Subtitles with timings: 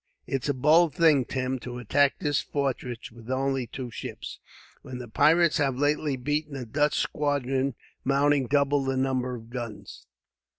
[0.25, 4.39] "It's a bold thing, Tim, to attack this fortress with only two ships,
[4.81, 10.07] when the pirates have lately beaten a Dutch squadron mounting double the number of guns."